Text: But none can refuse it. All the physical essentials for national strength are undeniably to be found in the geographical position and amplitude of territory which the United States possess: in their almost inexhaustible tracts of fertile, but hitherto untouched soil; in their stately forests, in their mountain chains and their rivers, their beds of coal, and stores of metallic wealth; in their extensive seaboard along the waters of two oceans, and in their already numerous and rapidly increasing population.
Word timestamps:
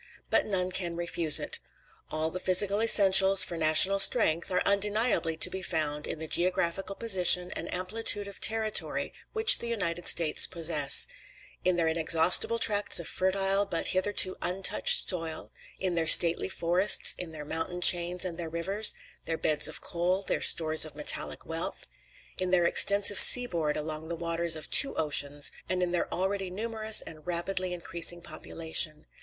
But 0.31 0.47
none 0.47 0.71
can 0.71 0.95
refuse 0.95 1.39
it. 1.39 1.59
All 2.09 2.31
the 2.31 2.39
physical 2.39 2.81
essentials 2.81 3.43
for 3.43 3.55
national 3.55 3.99
strength 3.99 4.49
are 4.49 4.63
undeniably 4.65 5.37
to 5.37 5.47
be 5.51 5.61
found 5.61 6.07
in 6.07 6.17
the 6.17 6.27
geographical 6.27 6.95
position 6.95 7.51
and 7.51 7.71
amplitude 7.71 8.27
of 8.27 8.41
territory 8.41 9.13
which 9.33 9.59
the 9.59 9.67
United 9.67 10.07
States 10.07 10.47
possess: 10.47 11.05
in 11.63 11.75
their 11.75 11.85
almost 11.85 11.97
inexhaustible 11.99 12.57
tracts 12.57 12.99
of 12.99 13.07
fertile, 13.07 13.63
but 13.63 13.89
hitherto 13.89 14.37
untouched 14.41 15.07
soil; 15.07 15.51
in 15.79 15.93
their 15.93 16.07
stately 16.07 16.49
forests, 16.49 17.13
in 17.19 17.31
their 17.31 17.45
mountain 17.45 17.79
chains 17.79 18.25
and 18.25 18.39
their 18.39 18.49
rivers, 18.49 18.95
their 19.25 19.37
beds 19.37 19.67
of 19.67 19.81
coal, 19.81 20.25
and 20.29 20.43
stores 20.43 20.83
of 20.83 20.95
metallic 20.95 21.45
wealth; 21.45 21.85
in 22.39 22.49
their 22.49 22.65
extensive 22.65 23.19
seaboard 23.19 23.77
along 23.77 24.07
the 24.07 24.15
waters 24.15 24.55
of 24.55 24.67
two 24.71 24.95
oceans, 24.95 25.51
and 25.69 25.83
in 25.83 25.91
their 25.91 26.11
already 26.11 26.49
numerous 26.49 27.03
and 27.03 27.27
rapidly 27.27 27.71
increasing 27.71 28.19
population. 28.23 29.05